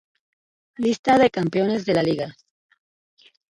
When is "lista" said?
0.79-1.19